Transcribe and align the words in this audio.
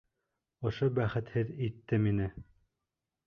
Ошо 0.69 0.87
бәхетһеҙ 0.99 1.53
итте 1.67 1.99
мине! 2.07 2.31